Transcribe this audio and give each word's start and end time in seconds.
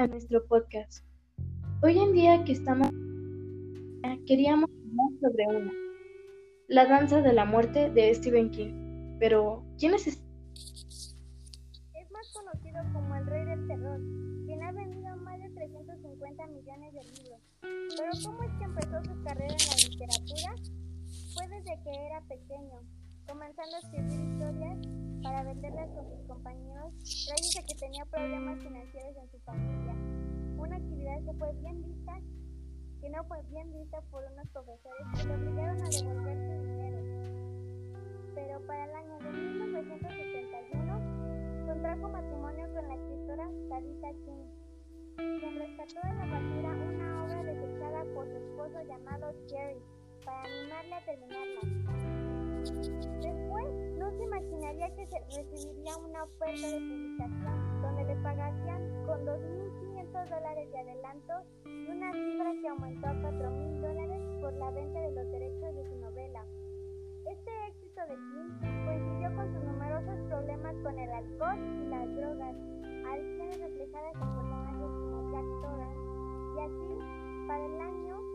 a 0.00 0.06
nuestro 0.06 0.46
podcast. 0.46 1.04
Hoy 1.82 1.98
en 1.98 2.12
día 2.14 2.42
que 2.44 2.52
estamos 2.52 2.88
queríamos 4.26 4.70
hablar 4.70 5.20
sobre 5.20 5.46
una, 5.46 5.72
La 6.68 6.86
danza 6.86 7.20
de 7.20 7.34
la 7.34 7.44
muerte 7.44 7.90
de 7.90 8.14
Stephen 8.14 8.50
King. 8.50 9.18
Pero, 9.18 9.62
¿quién 9.78 9.92
es 9.92 10.06
Es 10.06 10.16
más 12.10 12.32
conocido 12.32 12.80
como 12.94 13.14
el 13.14 13.26
rey 13.26 13.44
del 13.44 13.66
terror, 13.66 14.00
quien 14.46 14.62
ha 14.62 14.72
vendido 14.72 15.16
más 15.16 15.38
de 15.38 15.50
350 15.50 16.46
millones 16.46 16.94
de 16.94 17.04
libros. 17.04 17.40
Pero 17.60 18.10
¿cómo 18.24 18.42
es 18.42 18.52
que 18.56 18.64
empezó 18.64 19.04
su 19.04 19.22
carrera 19.22 19.52
en 19.52 19.68
la 19.68 19.76
literatura? 19.90 20.54
Fue 21.34 21.46
desde 21.48 21.82
que 21.82 22.06
era 22.06 22.22
pequeño, 22.22 22.80
comenzando 23.30 23.76
a 23.76 23.78
escribir 23.78 24.26
historias 24.26 24.78
para 25.22 25.44
venderlas 25.44 25.88
con 25.90 26.08
sus 26.10 26.20
compañeros, 26.26 26.92
gracias 26.98 27.62
a 27.62 27.66
que 27.66 27.76
tenía 27.78 28.04
problemas 28.06 28.58
financieros 28.58 29.16
en 29.16 29.30
su 29.30 29.38
familia. 29.40 29.94
Una 30.58 30.74
actividad 30.76 31.22
que 31.24 31.32
fue 31.38 31.52
bien 31.62 31.82
vista, 31.82 32.20
que 33.00 33.10
no 33.10 33.22
fue 33.24 33.42
bien 33.50 33.72
vista 33.72 34.00
por 34.10 34.24
unos 34.32 34.48
profesores 34.48 35.06
que 35.14 35.24
le 35.28 35.34
obligaron 35.34 35.78
a 35.78 35.88
devolver 35.88 36.38
su 36.42 36.52
dinero. 36.66 36.98
Pero 38.34 38.66
para 38.66 38.84
el 38.84 38.94
año 38.96 39.18
de 39.18 39.30
1971 39.30 41.66
contrajo 41.66 42.08
matrimonio 42.08 42.74
con 42.74 42.88
la 42.88 42.94
escritora 42.94 43.48
Tabitha 43.68 44.12
King, 44.26 44.44
quien 45.38 45.54
rescató 45.56 46.00
de 46.02 46.14
la 46.14 46.26
basura 46.26 46.74
una 46.74 47.24
obra 47.24 47.44
desechada 47.44 48.04
por 48.12 48.26
su 48.26 48.36
esposo 48.36 48.82
llamado 48.88 49.32
Jerry 49.48 49.80
para 50.24 50.42
animarle 50.42 50.94
a 50.94 51.04
terminarla. 51.04 51.99
Después, 52.80 53.66
no 53.98 54.10
se 54.10 54.22
imaginaría 54.22 54.88
que 54.94 55.06
se 55.06 55.18
recibiría 55.36 55.96
una 55.98 56.24
oferta 56.24 56.66
de 56.66 56.80
publicación 56.80 57.82
donde 57.82 58.04
le 58.04 58.16
pagarían 58.22 59.04
con 59.04 59.26
2.500 59.26 60.28
dólares 60.30 60.72
de 60.72 60.78
adelanto 60.78 61.32
y 61.66 61.90
una 61.90 62.10
cifra 62.12 62.52
que 62.62 62.68
aumentó 62.68 63.06
a 63.06 63.12
4.000 63.12 63.80
dólares 63.80 64.22
por 64.40 64.54
la 64.54 64.70
venta 64.70 65.00
de 65.00 65.12
los 65.12 65.30
derechos 65.30 65.74
de 65.74 65.84
su 65.90 65.96
novela. 65.96 66.46
Este 67.26 67.50
éxito 67.68 68.00
de 68.08 68.14
King 68.16 68.86
coincidió 68.86 69.36
con 69.36 69.52
sus 69.52 69.62
numerosos 69.62 70.18
problemas 70.28 70.74
con 70.82 70.98
el 70.98 71.10
alcohol 71.10 71.58
y 71.58 71.88
las 71.88 72.16
drogas, 72.16 72.56
adicciones 73.12 73.60
reflejadas 73.60 74.14
en 74.14 74.34
personajes 74.36 74.88
como 74.88 75.32
Jack 75.32 75.46
Torrance, 75.60 76.00
y 76.56 76.60
así, 76.60 77.46
para 77.46 77.66
el 77.66 77.80
año 77.80 78.29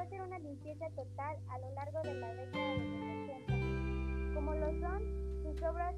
decidió 0.00 0.22
hacer 0.22 0.22
una 0.22 0.38
limpieza 0.38 0.88
total 0.90 1.36
a 1.48 1.58
lo 1.58 1.74
largo 1.74 2.00
de 2.02 2.14
la 2.14 2.34
década 2.34 2.74
de 2.74 2.78
los 2.78 2.94
80, 3.28 4.34
como 4.34 4.54
lo 4.54 4.80
son 4.80 5.02
sus 5.42 5.62
obras 5.62 5.94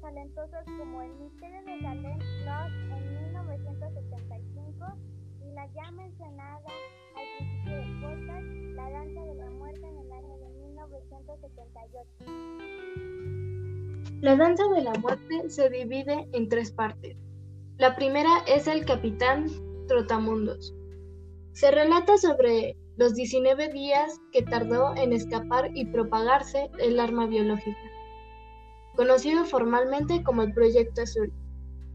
talentosas 0.00 0.64
como 0.78 1.02
El 1.02 1.12
misterio 1.16 1.60
de 1.64 1.80
Salem 1.80 2.18
Lost 2.44 2.74
en 2.90 3.24
1975 3.24 4.86
y 5.40 5.52
la 5.52 5.66
ya 5.74 5.90
mencionada 5.92 6.68
al 7.16 7.26
principio 7.38 7.76
del 7.76 8.00
podcast 8.00 8.46
La 8.76 8.90
danza 8.90 9.20
de 9.20 9.34
la 9.34 9.50
muerte 9.50 9.86
en 9.86 9.98
el 9.98 10.12
año 10.12 10.36
de 10.38 10.48
1978. 10.68 12.08
La 14.20 14.36
danza 14.36 14.68
de 14.68 14.82
la 14.82 14.92
muerte 14.94 15.50
se 15.50 15.68
divide 15.70 16.28
en 16.32 16.48
tres 16.48 16.70
partes. 16.70 17.16
La 17.78 17.96
primera 17.96 18.44
es 18.46 18.68
el 18.68 18.84
capitán 18.84 19.46
Trotamundos. 19.88 20.74
Se 21.52 21.70
relata 21.70 22.16
sobre 22.16 22.76
los 22.96 23.14
19 23.14 23.68
días 23.68 24.20
que 24.32 24.42
tardó 24.42 24.94
en 24.96 25.12
escapar 25.12 25.70
y 25.74 25.86
propagarse 25.86 26.70
el 26.78 27.00
arma 27.00 27.26
biológica, 27.26 27.80
conocido 28.96 29.44
formalmente 29.44 30.22
como 30.22 30.42
el 30.42 30.52
Proyecto 30.52 31.02
Azul. 31.02 31.32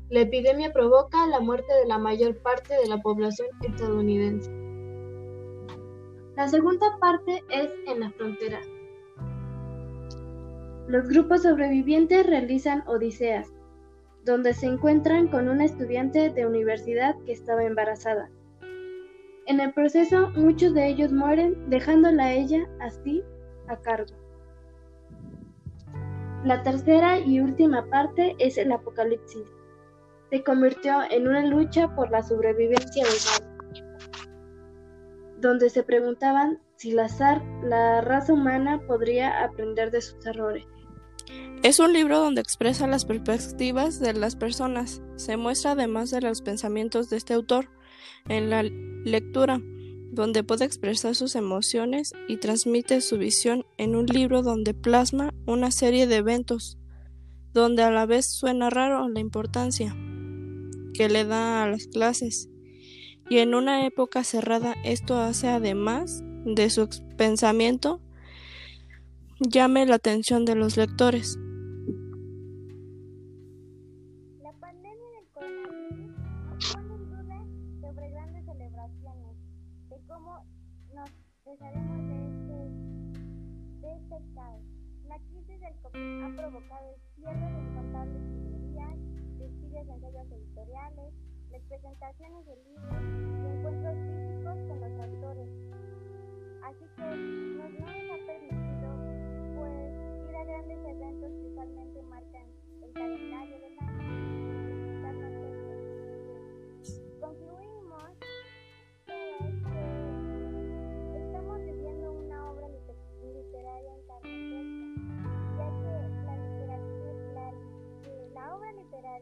La 0.10 0.22
epidemia 0.22 0.72
provoca 0.72 1.28
la 1.28 1.40
muerte 1.40 1.74
de 1.74 1.86
la 1.86 1.98
mayor 1.98 2.38
parte 2.42 2.74
de 2.76 2.88
la 2.88 3.02
población 3.02 3.48
estadounidense. 3.62 4.50
La 6.36 6.48
segunda 6.48 6.98
parte 7.00 7.44
es 7.50 7.72
en 7.88 8.00
la 8.00 8.12
frontera. 8.12 8.62
Los 10.88 11.10
grupos 11.10 11.44
sobrevivientes 11.44 12.26
realizan 12.26 12.84
odiseas, 12.88 13.52
donde 14.24 14.54
se 14.54 14.68
encuentran 14.68 15.28
con 15.28 15.50
una 15.50 15.66
estudiante 15.66 16.30
de 16.30 16.46
universidad 16.46 17.16
que 17.26 17.34
estaba 17.34 17.64
embarazada. 17.66 18.30
En 19.58 19.62
el 19.62 19.74
proceso, 19.74 20.30
muchos 20.36 20.76
de 20.76 20.88
ellos 20.88 21.12
mueren, 21.12 21.68
dejándola 21.68 22.26
a 22.26 22.34
ella 22.34 22.70
así 22.80 23.24
a 23.68 23.76
cargo. 23.78 24.14
La 26.44 26.62
tercera 26.62 27.18
y 27.18 27.40
última 27.40 27.84
parte 27.90 28.36
es 28.38 28.60
el 28.60 28.72
apocalipsis. 28.72 29.42
Se 30.30 30.44
convirtió 30.44 31.00
en 31.10 31.28
una 31.28 31.44
lucha 31.44 31.88
por 31.96 32.12
la 32.12 32.22
sobrevivencia 32.22 33.04
del 33.04 33.48
donde 35.42 35.72
se 35.72 35.82
preguntaban 35.82 36.62
si 36.76 36.92
la, 36.92 37.08
la 37.64 38.02
raza 38.02 38.34
humana 38.34 38.80
podría 38.86 39.44
aprender 39.44 39.90
de 39.90 40.02
sus 40.02 40.24
errores. 40.28 40.66
Es 41.64 41.80
un 41.80 41.94
libro 41.94 42.20
donde 42.20 42.42
expresa 42.42 42.86
las 42.86 43.06
perspectivas 43.06 44.00
de 44.00 44.14
las 44.14 44.36
personas. 44.36 45.02
Se 45.16 45.36
muestra 45.36 45.72
además 45.72 46.12
de 46.12 46.22
los 46.22 46.44
pensamientos 46.44 47.10
de 47.10 47.18
este 47.18 47.34
autor 47.34 47.76
en 48.28 48.50
la 48.50 48.64
lectura, 48.64 49.62
donde 50.12 50.44
puede 50.44 50.66
expresar 50.66 51.16
sus 51.16 51.36
emociones 51.36 52.14
y 52.28 52.38
transmite 52.38 53.02
su 53.02 53.18
visión 53.18 53.66
en 53.78 53.96
un 53.96 54.06
libro 54.06 54.42
donde 54.42 54.74
plasma 54.74 55.34
una 55.46 55.72
serie 55.72 56.08
de 56.08 56.18
eventos, 56.18 56.78
donde 57.54 57.84
a 57.84 57.92
la 57.92 58.06
vez 58.06 58.26
suena 58.26 58.70
raro 58.70 59.08
la 59.10 59.20
importancia 59.20 59.96
que 60.94 61.10
le 61.10 61.26
da 61.26 61.64
a 61.64 61.70
las 61.70 61.88
clases. 61.88 62.50
Y 63.30 63.38
en 63.38 63.54
una 63.54 63.86
época 63.86 64.24
cerrada 64.24 64.76
esto 64.84 65.20
hace 65.20 65.48
además 65.50 66.24
de 66.46 66.70
su 66.70 66.90
pensamiento 67.18 68.02
llame 69.40 69.86
la 69.86 69.96
atención 69.96 70.46
de 70.46 70.56
los 70.56 70.78
lectores. 70.78 71.38
Nos 80.98 81.12
desharemos 81.46 81.98
de 82.10 82.18
este, 82.28 82.58
de 83.82 83.90
este 83.98 84.34
caos. 84.34 84.64
La 85.06 85.20
crisis 85.20 85.60
del 85.62 85.76
COVID 85.84 86.24
ha 86.24 86.36
provocado 86.36 86.90
el 86.90 87.02
cierre 87.16 87.52
de 87.54 87.60
incontables 87.62 88.24
librerías, 88.34 88.98
despidos 89.38 89.86
de 89.86 89.94
ensayos 89.94 90.32
editoriales, 90.32 91.14
las 91.52 91.62
presentaciones 91.70 92.46
de 92.48 92.56
libros 92.66 93.04
y 93.14 93.46
encuentros 93.46 93.96
físicos 94.10 94.58
con 94.68 94.78
los 94.82 94.94
autores. 95.06 95.50
Así 96.66 96.86
que 96.98 97.06
nos 97.06 97.72
no 97.80 98.17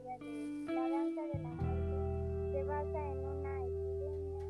La 0.06 0.88
danza 0.88 1.22
de 1.34 1.40
la 1.42 1.50
muerte. 1.50 2.52
Se 2.52 2.64
basa 2.64 3.08
en 3.10 3.18
una 3.26 3.66
epidemia 3.66 4.46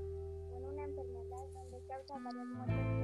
en 0.53 0.65
una 0.65 0.83
enfermedad 0.83 1.47
donde 1.53 1.81
causa 1.87 2.19
varias 2.25 2.47
muertes 2.47 2.94